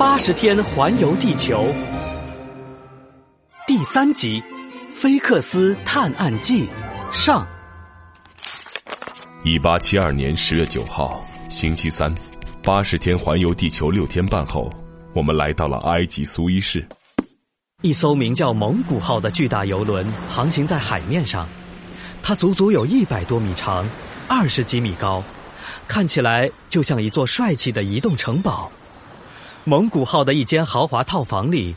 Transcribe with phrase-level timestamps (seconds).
[0.00, 1.66] 八十天环游地球
[3.66, 4.40] 第三集
[4.94, 6.64] 《菲克斯探案记》
[7.12, 7.46] 上。
[9.44, 12.10] 一八七二年十月九号，星期三，
[12.62, 14.72] 八十天环游地球六天半后，
[15.12, 16.82] 我们来到了埃及苏伊士。
[17.82, 21.46] 一艘名叫“蒙古号”的巨大游轮航行在海面上，
[22.22, 23.86] 它足足有一百多米长，
[24.26, 25.22] 二十几米高，
[25.86, 28.72] 看起来就像一座帅气的移动城堡。
[29.64, 31.74] 蒙古号的一间豪华套房里，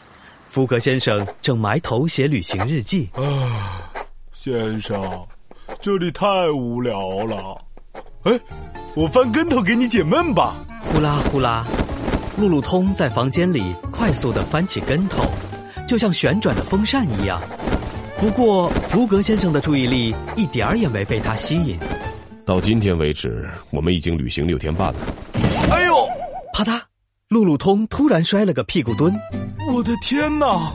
[0.47, 3.09] 福格先生正埋头写旅行日记。
[3.13, 3.91] 啊，
[4.33, 5.27] 先生，
[5.81, 7.61] 这里太无聊了。
[8.23, 8.39] 哎，
[8.95, 10.55] 我翻跟头给你解闷吧。
[10.79, 11.67] 呼啦呼啦，
[12.37, 15.23] 路路通在房间里快速的翻起跟头，
[15.85, 17.41] 就像旋转的风扇一样。
[18.17, 21.77] 不过，福格先生的注意力一点儿也没被他吸引。
[22.45, 24.99] 到今天为止，我们已经旅行六天半了。
[25.69, 26.07] 哎呦，
[26.53, 26.79] 啪嗒！
[27.33, 29.11] 路路通突然摔了个屁股蹲。
[29.67, 30.71] 我的天哪，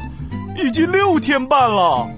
[0.56, 2.10] 已经六天半了！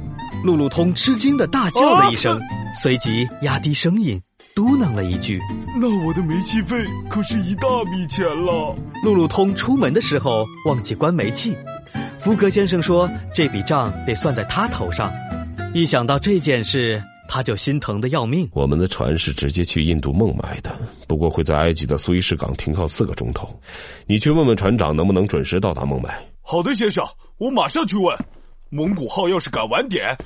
[0.42, 2.40] 路路通吃惊的大叫了一声，
[2.74, 4.18] 随即压低声音
[4.54, 5.38] 嘟囔了一句
[5.78, 6.74] ：“那我的煤气费
[7.10, 8.74] 可是一大笔钱了。”
[9.04, 11.54] 路路通出门的时候忘记关煤气，
[12.16, 15.12] 福格先生说这笔账得算在他头上。
[15.74, 18.48] 一想到这件事，他就心疼的要命。
[18.54, 20.74] 我们的船是直接去印度孟买的，
[21.10, 23.52] 不过会在埃及的苏伊士港停靠四个钟头。
[24.06, 26.24] 你去问问船长能不能准时到达孟买。
[26.40, 27.04] 好的，先生，
[27.36, 28.16] 我马上去问。
[28.68, 30.16] 蒙古号要是敢晚点，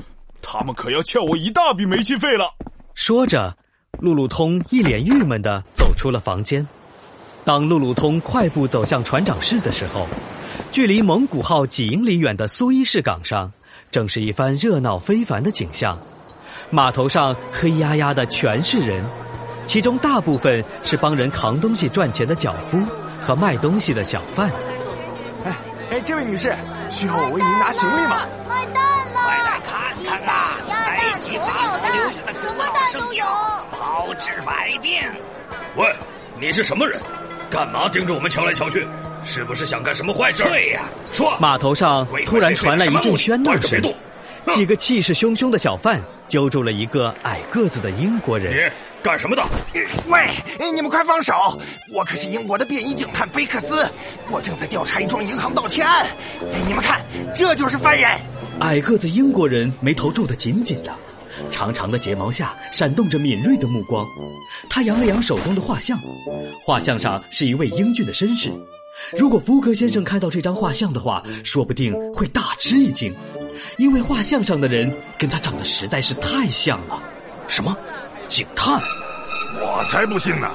[0.42, 2.44] 他们可要欠我一大笔煤气费了。
[2.92, 3.56] 说着，
[3.98, 6.68] 路路通一脸郁闷的走出了房间。
[7.46, 10.06] 当路路通快步走向船长室的时候，
[10.70, 13.50] 距离蒙古号几英里远的苏伊士港上，
[13.90, 15.98] 正是一番热闹非凡的景象。
[16.68, 19.02] 码头上黑压压的全是人，
[19.66, 22.82] 其中大部分是帮人扛东西赚钱的脚夫
[23.20, 24.50] 和卖东西的小贩。
[25.44, 25.56] 哎
[25.90, 26.54] 哎，这位女士，
[26.90, 28.26] 需要我为您拿行李吗？
[28.48, 29.20] 卖蛋了！
[29.24, 30.32] 快来看看呐！
[30.86, 35.00] 埃及法国留下的古老圣药，包治百病。
[35.76, 35.94] 喂，
[36.40, 37.00] 你是什么人？
[37.50, 38.86] 干嘛盯着我们瞧来瞧去？
[39.24, 40.42] 是不是想干什么坏事？
[40.42, 41.36] 对呀，说。
[41.38, 43.80] 码头上突然传来一阵喧闹声。
[44.50, 48.70] 几个气势汹汹的小贩揪住了一个矮个子的英国人。
[49.04, 49.42] 你干什么的？
[50.08, 50.30] 喂，
[50.74, 51.34] 你们快放手！
[51.92, 53.86] 我可是英国的便衣警探菲克斯，
[54.30, 56.06] 我正在调查一桩银行盗窃案。
[56.66, 57.04] 你们看，
[57.34, 58.10] 这就是犯人。
[58.60, 60.90] 矮个子英国人眉头皱得紧紧的，
[61.50, 64.06] 长长的睫毛下闪动着敏锐的目光。
[64.70, 65.98] 他扬了扬手中的画像，
[66.64, 68.50] 画像上是一位英俊的绅士。
[69.18, 73.14] 如果福格先生看到这张画像的话，说不定会大吃一惊。
[73.76, 77.02] 因为画像上的人跟他长得实在是太像了。
[77.46, 77.76] 什么？
[78.34, 78.74] 警探？
[79.60, 80.50] 我才不信呢！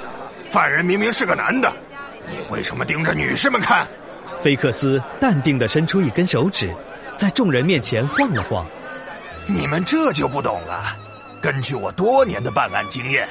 [0.49, 1.71] 犯人明明是个男的，
[2.29, 3.87] 你为什么盯着女士们看？
[4.35, 6.75] 菲克斯淡定的伸出一根手指，
[7.15, 8.65] 在众人面前晃了晃。
[9.47, 10.93] 你们这就不懂了。
[11.41, 13.25] 根据我多年的办案经验，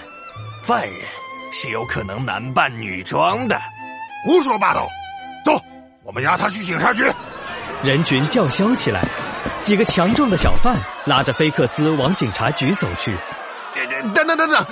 [0.62, 0.98] 犯人
[1.52, 3.60] 是有可能男扮女装的。
[4.24, 4.88] 胡说八道！
[5.44, 5.62] 走，
[6.02, 7.04] 我们押他去警察局。
[7.84, 9.06] 人群叫嚣起来。
[9.60, 13.14] 几个强壮的小贩拉着菲克斯往警察局走去。
[14.14, 14.66] 等等等等，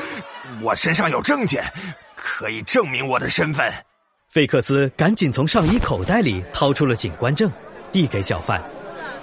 [0.63, 1.65] 我身上有证件，
[2.15, 3.73] 可以证明我的身份。
[4.29, 7.51] 菲克斯赶紧从上衣口袋里掏出了警官证，
[7.93, 8.63] 递给小贩。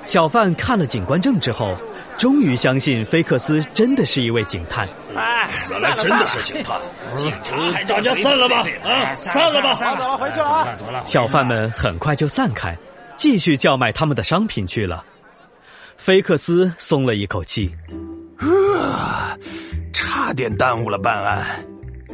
[0.06, 1.78] 小贩看了警官证之后，
[2.18, 4.88] 终于相信菲克斯真的是一位警探。
[5.16, 6.82] 哎，原来真的是警探！
[7.16, 8.66] 警察，大家散了吧！
[8.84, 9.74] 啊，散了吧！
[9.76, 11.04] 散了，回去了啊！
[11.06, 12.78] 小贩们很快就散开，
[13.16, 15.06] 继续叫卖他们的商品去了。
[15.96, 17.94] 菲克斯松了一口气，啊，
[20.34, 21.46] 差点耽误了办案。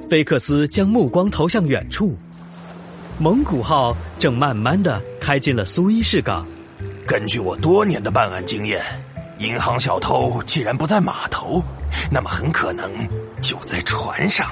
[0.10, 2.18] 菲克斯将目光投向远处，
[3.18, 6.46] 蒙古号正慢慢的开进了苏伊士港。
[7.08, 8.84] 根据我多年的办案经验，
[9.38, 11.64] 银行小偷既然不在码头，
[12.12, 12.92] 那么很可能
[13.42, 14.52] 就在船上。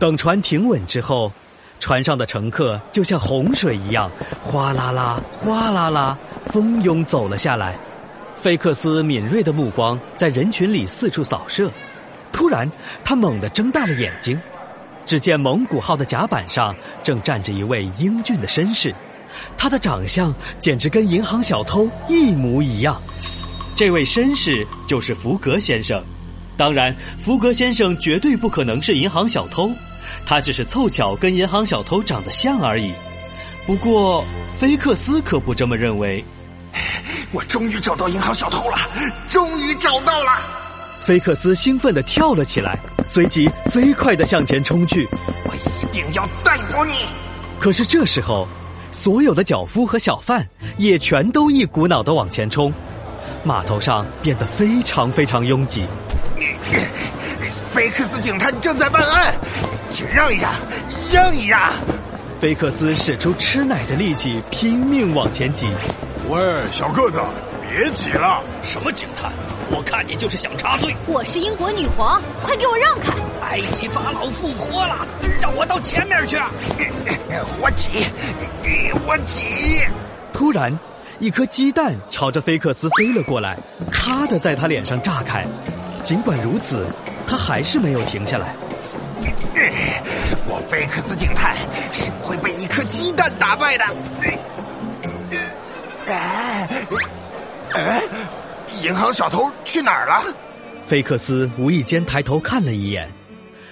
[0.00, 1.32] 等船停稳之后，
[1.78, 4.10] 船上的乘客就像洪水一样，
[4.42, 7.78] 哗啦啦、哗啦啦，蜂拥走了下来。
[8.34, 11.70] 菲克斯敏锐的目光在人群里四处扫射，
[12.40, 12.66] 突然，
[13.04, 14.40] 他猛地睁大了眼睛，
[15.04, 18.94] 只见蒙古号的甲板上正站着一位英俊的绅士，
[19.58, 22.98] 他的长相简直跟银行小偷一模一样。
[23.76, 26.02] 这位绅士就是福格先生，
[26.56, 29.70] 当然，福格先生绝对不可能是银行小偷，
[30.24, 32.90] 他只是凑巧跟银行小偷长得像而已。
[33.66, 34.24] 不过，
[34.58, 36.24] 菲克斯可不这么认为。
[37.32, 38.78] 我终于找到银行小偷了！
[39.28, 40.59] 终于找到了！
[41.10, 45.08] 菲克斯兴奋地跳了起来，随即飞快地向前冲去。
[45.42, 46.92] 我一定要逮捕你！
[47.58, 48.46] 可是这时候，
[48.92, 50.46] 所有的脚夫和小贩
[50.76, 52.72] 也全都一股脑的往前冲，
[53.42, 55.82] 码头上变得非常非常拥挤。
[57.72, 59.34] 菲克斯警探正在办案，
[59.88, 60.52] 请让一让，
[61.10, 61.72] 让一让！
[62.38, 65.68] 菲克斯使出吃奶的力气，拼命往前挤。
[66.28, 66.38] 喂，
[66.70, 67.20] 小个子，
[67.70, 68.42] 别挤了！
[68.62, 69.30] 什么警探？
[69.70, 70.92] 我看你就是想插队。
[71.06, 73.14] 我是英国女皇，快给我让开！
[73.46, 75.06] 埃及法老复活了，
[75.40, 76.36] 让我到前面去。
[77.62, 78.04] 我挤，
[79.06, 79.84] 我挤。
[80.32, 80.76] 突然，
[81.20, 83.56] 一颗鸡蛋朝着菲克斯飞了过来，
[83.92, 85.46] 咔的在他脸上炸开。
[86.02, 86.88] 尽管如此，
[87.24, 88.52] 他还是没有停下来。
[90.48, 91.56] 我菲克斯警探
[91.92, 93.84] 是不会被一颗鸡蛋打败的。
[96.08, 96.68] 哎，
[97.74, 98.02] 哎，
[98.82, 100.34] 银行小偷去哪儿了？
[100.84, 103.08] 菲克斯无意间抬头看了一眼，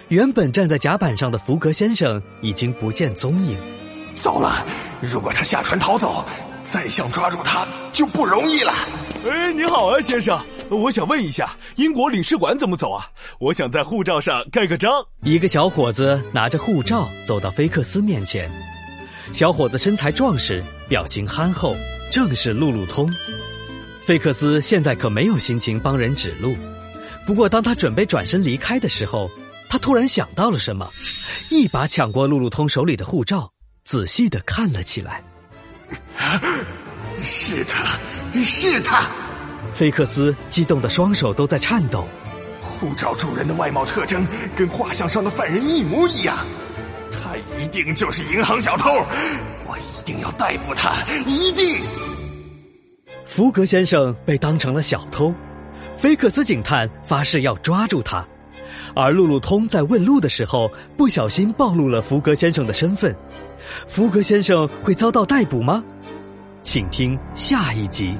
[0.08, 3.58] 原本站在甲板上的福格先生已经不见踪影。
[4.14, 4.64] 糟了！
[5.00, 6.24] 如果他下船逃走，
[6.62, 8.72] 再想抓住他就不容易了。
[9.28, 10.38] 哎，你好啊，先生，
[10.70, 13.06] 我想问一下，英国领事馆怎么走啊？
[13.38, 14.90] 我想在护照上盖个章。
[15.22, 18.50] 一个小伙子拿着护照走到菲克斯面前，
[19.32, 21.76] 小伙子身材壮实，表情憨厚。
[22.10, 23.06] 正是路路通，
[24.08, 26.56] 菲克斯现在可没有心情帮人指路。
[27.26, 29.30] 不过，当他准备转身离开的时候，
[29.68, 30.88] 他突然想到了什么，
[31.50, 33.52] 一把抢过路路通手里的护照，
[33.84, 35.22] 仔细的看了起来。
[37.22, 37.98] 是他，
[38.42, 39.10] 是他！
[39.74, 42.08] 菲克斯激动的双手都在颤抖。
[42.62, 44.26] 护照主人的外貌特征
[44.56, 46.34] 跟画像上的犯人一模一样，
[47.10, 48.90] 他一定就是银行小偷。
[49.66, 50.94] 我一定要逮捕他，
[51.26, 51.84] 一定！
[53.28, 55.34] 福格先生被当成了小偷，
[55.94, 58.26] 菲克斯警探发誓要抓住他，
[58.96, 63.14] 而路路通在问路的时候不小心暴露了福格先生的身份，
[63.86, 65.84] 福格先生会遭到逮捕吗？
[66.62, 68.16] 请听下一集。